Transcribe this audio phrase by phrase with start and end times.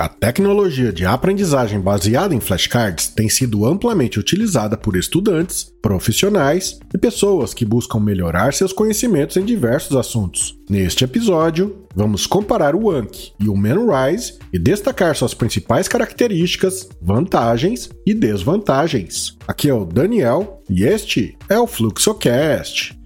[0.00, 6.96] A tecnologia de aprendizagem baseada em flashcards tem sido amplamente utilizada por estudantes, profissionais e
[6.96, 10.58] pessoas que buscam melhorar seus conhecimentos em diversos assuntos.
[10.70, 17.90] Neste episódio, vamos comparar o Anki e o Memrise e destacar suas principais características, vantagens
[18.06, 19.36] e desvantagens.
[19.46, 22.98] Aqui é o Daniel e este é o Fluxocast.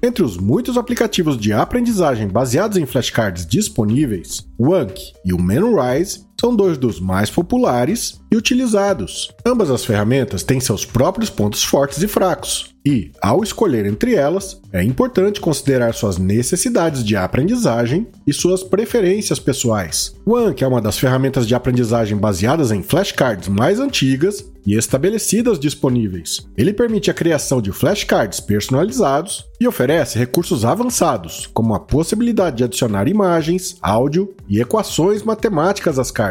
[0.00, 6.27] Entre os muitos aplicativos de aprendizagem baseados em flashcards disponíveis, o Anki e o Memrise
[6.40, 9.30] são dois dos mais populares e utilizados.
[9.44, 14.60] Ambas as ferramentas têm seus próprios pontos fortes e fracos, e, ao escolher entre elas,
[14.72, 20.14] é importante considerar suas necessidades de aprendizagem e suas preferências pessoais.
[20.24, 25.58] O Anki é uma das ferramentas de aprendizagem baseadas em flashcards mais antigas e estabelecidas
[25.58, 26.46] disponíveis.
[26.56, 32.64] Ele permite a criação de flashcards personalizados e oferece recursos avançados, como a possibilidade de
[32.64, 36.27] adicionar imagens, áudio e equações matemáticas às cartas.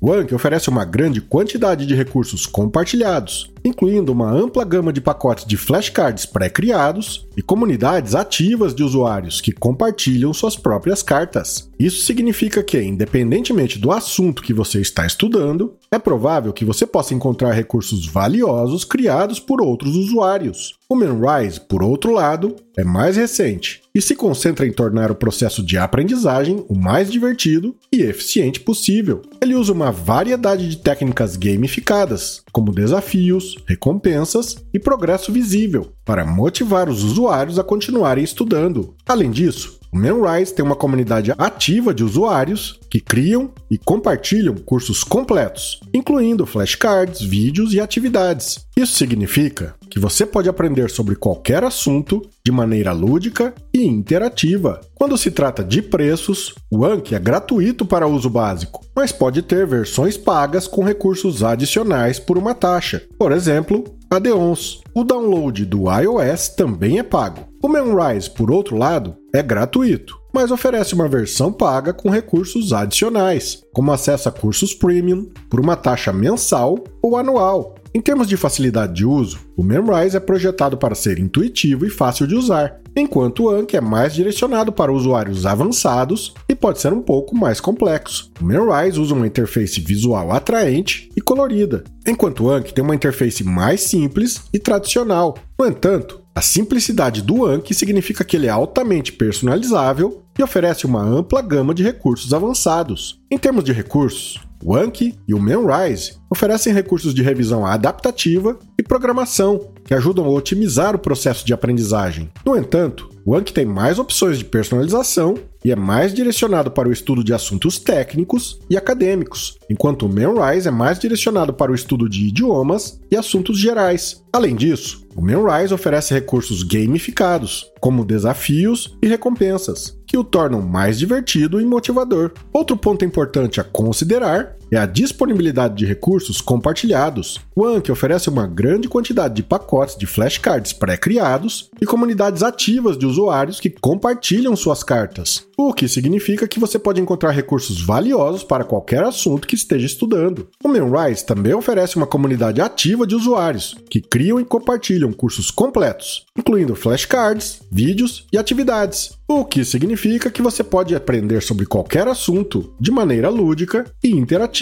[0.00, 5.44] O Anki oferece uma grande quantidade de recursos compartilhados, incluindo uma ampla gama de pacotes
[5.44, 11.70] de flashcards pré-criados e comunidades ativas de usuários que compartilham suas próprias cartas.
[11.78, 17.14] Isso significa que, independentemente do assunto que você está estudando, é provável que você possa
[17.14, 20.74] encontrar recursos valiosos criados por outros usuários.
[20.88, 25.62] O Memrise, por outro lado, é mais recente e se concentra em tornar o processo
[25.62, 29.22] de aprendizagem o mais divertido e eficiente possível.
[29.40, 36.88] Ele usa uma variedade de técnicas gamificadas, como desafios, recompensas e progresso visível, para motivar
[36.88, 38.94] os usuários a continuarem estudando.
[39.06, 45.04] Além disso, o Memrise tem uma comunidade ativa de usuários que criam e compartilham cursos
[45.04, 48.66] completos, incluindo flashcards, vídeos e atividades.
[48.74, 54.78] Isso significa que você pode aprender sobre qualquer assunto de maneira lúdica e interativa.
[54.94, 59.66] Quando se trata de preços, o Anki é gratuito para uso básico, mas pode ter
[59.66, 63.04] versões pagas com recursos adicionais por uma taxa.
[63.18, 64.82] Por exemplo, Adeons.
[64.94, 67.48] O download do iOS também é pago.
[67.62, 73.62] O Memrise, por outro lado, é gratuito, mas oferece uma versão paga com recursos adicionais,
[73.72, 77.74] como acesso a cursos premium por uma taxa mensal ou anual.
[77.96, 82.26] Em termos de facilidade de uso, o Memrise é projetado para ser intuitivo e fácil
[82.26, 87.00] de usar, enquanto o Anki é mais direcionado para usuários avançados e pode ser um
[87.00, 88.30] pouco mais complexo.
[88.38, 93.42] O Memrise usa uma interface visual atraente e colorida, enquanto o Anki tem uma interface
[93.42, 95.34] mais simples e tradicional.
[95.58, 101.00] No entanto, a simplicidade do Anki significa que ele é altamente personalizável e oferece uma
[101.00, 103.22] ampla gama de recursos avançados.
[103.30, 108.82] Em termos de recursos, o Anki e o Memrise oferecem recursos de revisão adaptativa e
[108.82, 112.30] programação que ajudam a otimizar o processo de aprendizagem.
[112.44, 115.34] No entanto, o Anki tem mais opções de personalização
[115.64, 120.68] e é mais direcionado para o estudo de assuntos técnicos e acadêmicos, enquanto o Memrise
[120.68, 124.22] é mais direcionado para o estudo de idiomas e assuntos gerais.
[124.32, 130.98] Além disso, o Memrise oferece recursos gamificados, como desafios e recompensas, que o tornam mais
[130.98, 132.32] divertido e motivador.
[132.52, 137.40] Outro ponto importante a considerar é a disponibilidade de recursos compartilhados.
[137.54, 143.06] O Anki oferece uma grande quantidade de pacotes de flashcards pré-criados e comunidades ativas de
[143.06, 148.64] usuários que compartilham suas cartas, o que significa que você pode encontrar recursos valiosos para
[148.64, 150.48] qualquer assunto que esteja estudando.
[150.62, 156.26] O Memrise também oferece uma comunidade ativa de usuários que criam e compartilham cursos completos,
[156.36, 162.74] incluindo flashcards, vídeos e atividades, o que significa que você pode aprender sobre qualquer assunto
[162.78, 164.55] de maneira lúdica e interativa.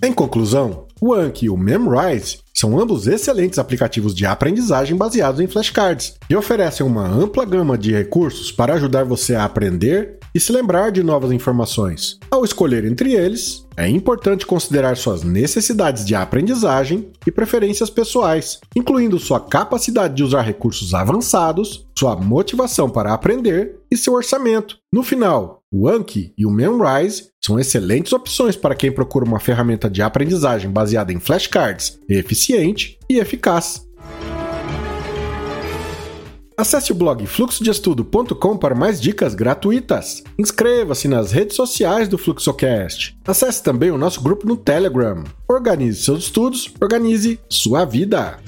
[0.00, 5.48] Em conclusão, o Anki e o Memrise são ambos excelentes aplicativos de aprendizagem baseados em
[5.48, 10.52] flashcards e oferecem uma ampla gama de recursos para ajudar você a aprender e se
[10.52, 12.20] lembrar de novas informações.
[12.42, 19.16] Ao escolher entre eles, é importante considerar suas necessidades de aprendizagem e preferências pessoais, incluindo
[19.16, 24.76] sua capacidade de usar recursos avançados, sua motivação para aprender e seu orçamento.
[24.92, 29.88] No final, o Anki e o Memrise são excelentes opções para quem procura uma ferramenta
[29.88, 33.86] de aprendizagem baseada em flashcards, eficiente e eficaz.
[36.62, 40.22] Acesse o blog fluxodeestudo.com para mais dicas gratuitas.
[40.38, 43.18] Inscreva-se nas redes sociais do Fluxocast.
[43.26, 45.24] Acesse também o nosso grupo no Telegram.
[45.48, 48.38] Organize seus estudos, organize sua vida.